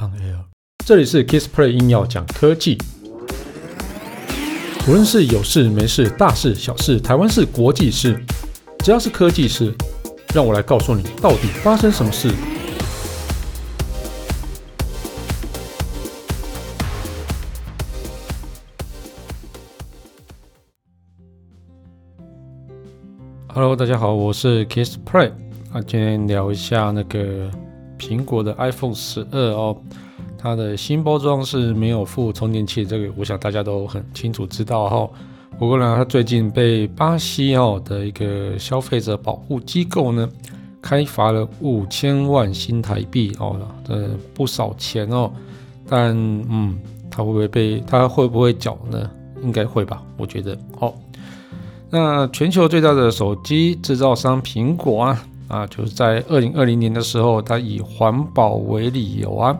[0.00, 0.46] On Air，
[0.86, 2.78] 这里是 Kissplay 硬要讲科技，
[4.88, 8.18] 无论是有事没事、大事小事、台湾事、国际事，
[8.78, 9.74] 只要是科技事，
[10.34, 12.30] 让我来告诉你到底发生什么事。
[23.48, 25.30] Hello，大家好，我是 Kissplay，
[25.70, 27.50] 啊，今天聊一下那个。
[28.00, 29.76] 苹果的 iPhone 十二哦，
[30.38, 35.10] 它的新包装是没有附充电器，这个我想大家都很清楚知道哈。
[35.58, 40.26] 不过呢，它最近被巴西哦的一个消费者保护机构呢
[40.80, 45.30] 开罚了五千万新台币哦，这不少钱哦。
[45.86, 46.16] 但
[46.48, 46.78] 嗯，
[47.10, 49.10] 它会不会被它会不会缴呢？
[49.42, 50.56] 应该会吧，我觉得。
[50.78, 50.94] 好，
[51.90, 55.26] 那全球最大的手机制造商苹果啊。
[55.50, 59.58] 啊，就是在二零二零年的时候，它以环保为理由啊，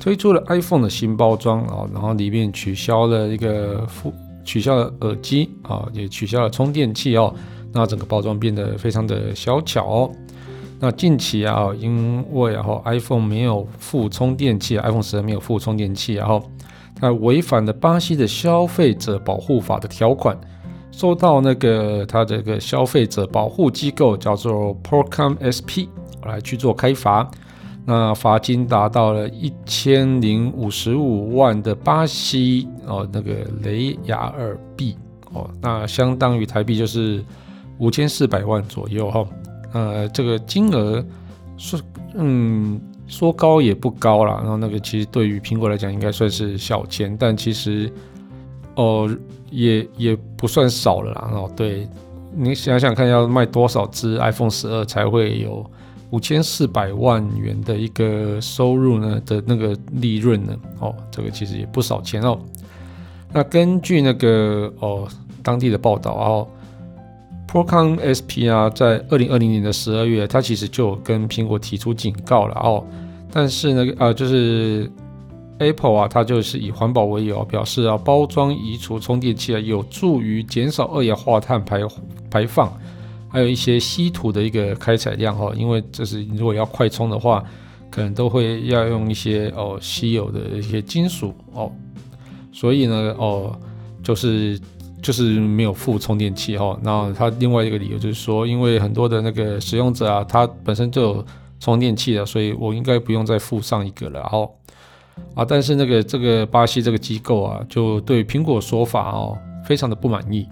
[0.00, 4.12] 推出了 iPhone 的新包装啊，然后里面取消了一个附，
[4.42, 7.34] 取消了耳机啊，也取消了充电器哦，
[7.72, 10.10] 那整个包装变得非常的小巧哦。
[10.80, 16.42] 那近期啊，因为然后 iPhone 没有附充电器，iPhone 十二没有附充电器，然后
[16.94, 20.38] 它违反了巴西的消费者保护法的条款。
[20.90, 25.86] 受到那个他这个消费者保护机构叫做 Procon SP
[26.24, 27.30] 来去做开罚，
[27.84, 34.96] 那罚金达到了一千零五十五万的巴西哦那个雷亚尔币
[35.32, 37.24] 哦，那相当于台币就是
[37.78, 39.24] 五千四百万左右哈，
[39.72, 41.04] 呃这个金额
[41.56, 41.80] 是
[42.14, 47.92] 嗯说高也不高啦，然后那个其实对于苹果来讲应该算是小钱，但其实。
[48.78, 49.10] 哦，
[49.50, 51.30] 也也不算少了啦。
[51.32, 51.88] 哦，对，
[52.32, 55.68] 你想想看，要卖多少只 iPhone 十二才会有
[56.10, 59.20] 五千四百万元的一个收入呢？
[59.26, 60.56] 的那个利润呢？
[60.78, 62.38] 哦，这个其实也不少钱哦。
[63.32, 65.08] 那根据那个哦
[65.42, 66.48] 当地的报道哦
[67.50, 72.84] ，Procon SP 啊，在二零二零年的十二月，他其实就跟苹果提出警告了哦，
[73.32, 74.88] 但是呢、呃，就是。
[75.58, 81.80] Apple 啊，它就是以环保为由，表示啊，包装移除充电器啊，有助于减少二氧化碳排
[82.30, 82.72] 排放，
[83.28, 85.52] 还有一些稀土的一个开采量哈。
[85.56, 87.44] 因为这是如果要快充的话，
[87.90, 91.72] 可能都会要用一些哦稀有的一些金属哦，
[92.52, 93.58] 所以呢哦，
[94.02, 94.60] 就是
[95.02, 96.78] 就是没有附充电器哈。
[96.82, 101.26] 那它另外一个理由就是说，因为很多的那个使用者啊，他本身就有
[101.58, 104.48] 充电器了，所以我应该不用再附上一个了哦。
[105.34, 110.46] 啊，但是那个这个巴西这个机构啊，就对苹果说法哦，非常的不满意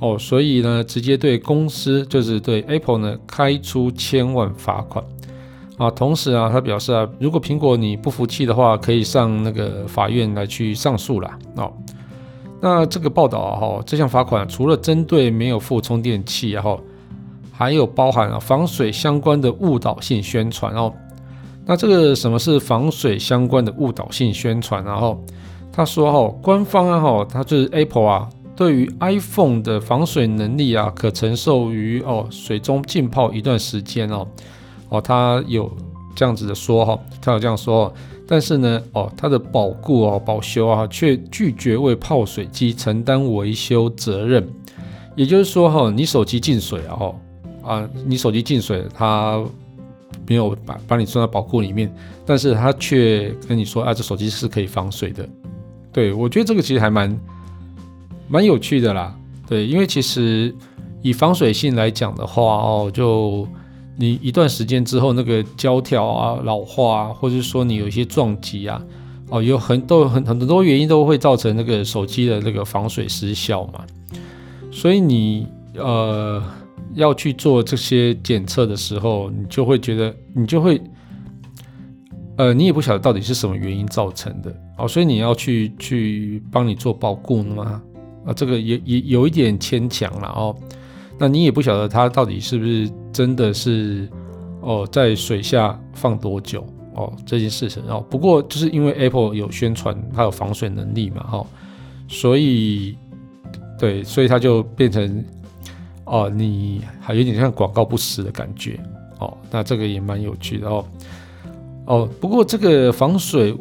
[0.00, 5.04] 哦，所以呢，直接对公司就是对 Apple 呢开出千万罚款
[5.76, 5.90] 啊。
[5.90, 11.38] 同时啊，他表示啊，如果苹果你不服气的话，可以上那个法院来去上诉啦。
[11.56, 11.72] 哦。
[12.60, 16.80] 那这个报道啊，哈，这项罚款除了针对没有附充电器，然后
[17.52, 20.92] 还有包含了防水相关的误导性宣传哦。
[21.64, 24.84] 那这个什么是防水相关的误导性宣传？
[24.84, 25.24] 然后
[25.72, 34.26] 他说哈，官方啊哈，他就是 Apple 啊，对于 iPhone 的防水能力啊，可承受于哦水中浸泡一段时间哦
[34.88, 35.70] 哦，他有
[36.16, 37.94] 这样子的说哈，他有这样说，
[38.26, 44.46] 但是呢哦，它的保固哦保修啊，却拒绝为泡水机承担维修责任。
[45.14, 47.14] 也就是说哈，你手机进水啊哈
[47.62, 49.40] 啊，你手机进水它。
[50.26, 51.92] 没有把把你装到保固里面，
[52.24, 55.28] 但是他却跟你说啊，这手机是可以防水的。
[55.92, 57.20] 对，我觉得这个其实还蛮
[58.28, 59.14] 蛮有趣的啦。
[59.46, 60.54] 对，因为其实
[61.02, 63.46] 以防水性来讲的话哦，就
[63.96, 68.82] 你一段时间之后那个胶条啊老化啊，或者说你有一些撞击啊，
[69.28, 73.84] 哦，有很都有很很多原因都会造成那个手机的那个防水失效嘛。
[74.70, 75.46] 所以你
[75.76, 76.42] 呃。
[76.94, 80.80] 要去做这些检测的时候，你就会觉得，你就会，
[82.36, 87.82] 呃，你也不晓得到底是什么原因造成的哦，所以你要去去帮你做保固吗？
[88.26, 90.54] 啊，这个也也有一点牵强了哦。
[91.18, 94.08] 那你也不晓得它到底是不是真的是
[94.60, 98.04] 哦，在水下放多久哦这件事情哦。
[98.10, 101.46] 不过就是因为 Apple 有宣传它有防水能力嘛，哦，
[102.08, 102.96] 所以
[103.78, 105.24] 对，所以它就变成。
[106.04, 108.78] 哦，你还有点像广告不实的感觉
[109.18, 110.84] 哦，那这个也蛮有趣的哦。
[111.86, 113.56] 哦，不过这个防水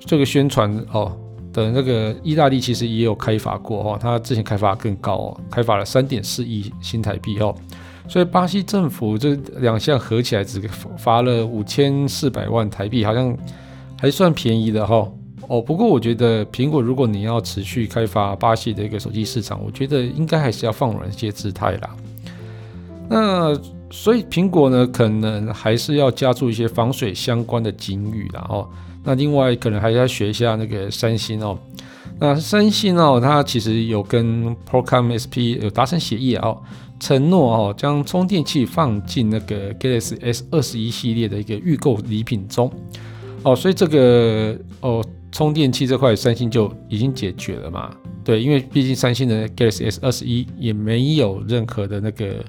[0.00, 1.16] 这个宣传哦
[1.52, 7.54] 的那个意大利其实也有开发过哦，他之前开发更高哦，开发了三点四亿新台币哦，
[8.08, 10.60] 所以巴西政府这两项合起来只
[10.96, 13.36] 罚了五千四百万台币，好像
[13.98, 14.96] 还算便宜的哈。
[14.96, 15.12] 哦，
[15.48, 21.96] 哦不过我觉得苹果如果你要持续开发巴西的一个手机市场，我觉得应该还是要放软一些姿态啦。
[23.08, 23.56] 那
[23.90, 28.68] 所以苹果呢，可能还是要加注一些防水相关的警语啦哦。
[29.04, 31.56] 那另外可能还要学一下那个三星哦。
[32.18, 36.60] 那三星哦，它其实有跟 p r o c o m SP 有达成协议哦，
[36.98, 42.68] 承诺哦将充电器放进那个 Galaxy S 二十一系列的一个预购礼品中
[43.44, 45.04] 哦，所以这个哦。
[45.36, 47.94] 充电器这块，三星就已经解决了嘛？
[48.24, 52.42] 对，因为毕竟三星的 Galaxy S 二十一也没有任何的那个，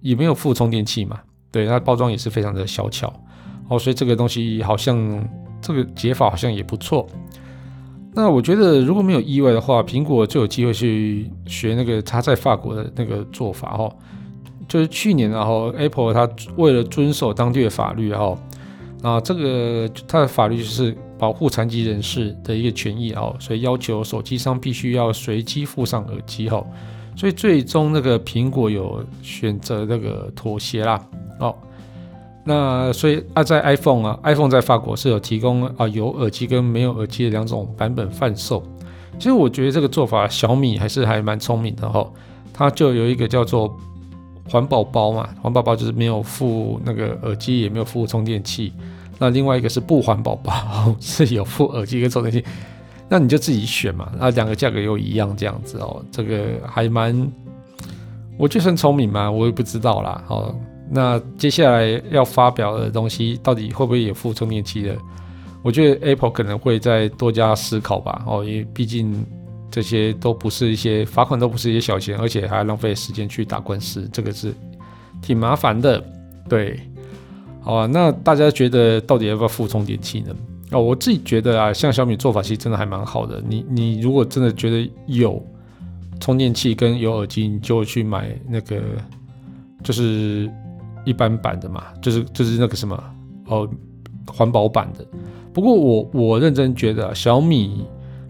[0.00, 1.18] 也没有附充电器嘛。
[1.50, 3.12] 对，它包装也是非常的小巧
[3.68, 5.28] 哦，所以这个东西好像
[5.60, 7.04] 这个解法好像也不错。
[8.14, 13.92] 那我觉得如果没有意外的话，苹果就有机会去学那个它在法国的那个做法哦，
[14.68, 18.38] 就是去年然后 Apple 它为了遵守当地的法律哦
[19.02, 20.96] 啊，这个它的法律就是。
[21.20, 26.66] 保护残疾人士的一个权益哦，所以要求手机商必须要随机附上耳机哦，
[27.14, 30.98] 所以最终那个苹果有选择那个妥协啦
[31.38, 31.54] 哦，
[32.42, 38.62] 那所以啊在 iPhone 啊，iPhone 在法国是有提供啊有耳机跟没有耳机的两种版本贩售。
[39.18, 42.10] 其实我觉得这个做法小米还是还蛮聪明的哈，
[42.54, 43.76] 它就有一个叫做
[44.48, 48.72] 环保包嘛，环保包就是没有附那个耳机，也没有附充电器。
[49.20, 50.52] 那另外一个是不环保包，
[50.98, 52.42] 是有附耳机跟充电器，
[53.06, 54.10] 那你就自己选嘛。
[54.18, 57.30] 那两个价格又一样，这样子哦，这个还蛮，
[58.38, 60.24] 我就算聪明嘛，我也不知道啦。
[60.28, 60.54] 哦，
[60.90, 64.96] 那接下来要发表的东西到底会不会有附充电器的？
[65.62, 68.24] 我觉得 Apple 可能会再多加思考吧。
[68.26, 69.22] 哦，因为毕竟
[69.70, 74.54] 这些都不是一些罚款，都不是一些小钱，而且还浪费时间去打官司，这个是
[75.20, 76.02] 挺麻烦的。
[76.48, 76.80] 对。
[77.62, 80.34] 好啊，那大家觉得到底要不要附充电器呢？
[80.72, 83.42] 哦，我自己觉得啊，像小米做法其实真的还蛮好的。
[83.46, 85.44] 你你如果真的觉得有
[86.20, 88.80] 充电器跟有耳机，你就去买那个
[89.84, 90.50] 就是
[91.04, 93.04] 一般版的嘛，就是就是那个什么
[93.46, 93.68] 哦
[94.26, 95.04] 环保版的。
[95.52, 97.84] 不过我我认真觉得啊，小米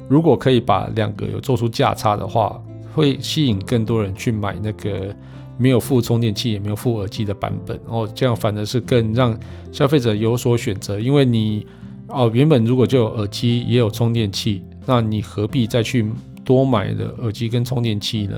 [0.08, 2.60] 如果可以把两个有做出价差的话，
[2.94, 5.14] 会吸引更多人去买那个。
[5.60, 9.38] 没有附充电器也没有附耳机的版本，哦，这样反而是更让
[9.70, 10.98] 消费者有所选择。
[10.98, 11.66] 因为你
[12.06, 16.10] 哦，原本如果就有耳机也有充电器，那你何必再去
[16.46, 18.36] 多买的耳机跟充电器呢？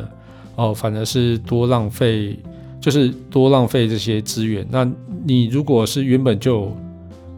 [0.56, 2.36] 哦，反而是多浪费，
[2.80, 4.66] 就是多浪费这些资源。
[4.69, 4.84] 那
[5.24, 6.76] 你如果是原本就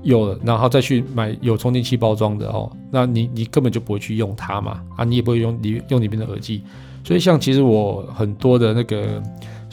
[0.03, 6.63] 有了，然后再去买有充电器包装的哦，那你你根本就不会去用它嘛，啊，你也不会用你用里面的耳机。
[7.07, 9.23] 所以像其实我很多的那个。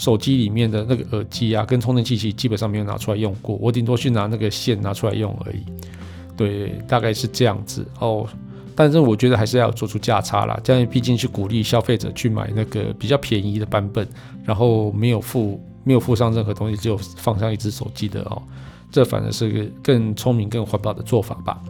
[0.01, 5.59] 手机里面的那个耳机啊，跟充电器其实基本上没有拿出来用过，我顶多去拿那个线拿出来用而已。
[6.35, 8.27] 对，大概是这样子哦。
[8.75, 14.07] 但是我觉得还是要做出价差啦，这样毕竟是鼓励消费者去买那个比较便宜的版本，
[14.43, 18.41] 然后没有附没有附上任何东西，只有放上一只手机的哦。
[18.89, 21.61] 这反而是个更聪明、更环保的做法吧。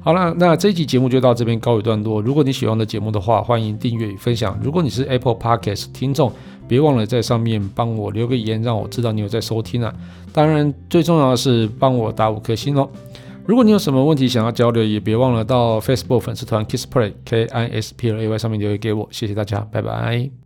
[0.00, 2.20] 好了，那这一集节目就到这边告一段落。
[2.20, 4.58] 如果你喜欢的节目的话，欢迎订阅与分享。
[4.60, 6.32] 如果你是 Apple Podcast 听众，
[6.72, 9.94] 别忘了在上面帮我留个言，让我知道你有在收听啊。
[10.32, 12.88] 当然，最重要的是帮我打五颗星哦。
[13.44, 19.06] 如果你有什么问题想要交流，也别忘了到 Facebook 粉丝团 Kiss Play K I S P L A Y 上面留言给我。
[19.10, 20.41] 谢谢大家，拜拜。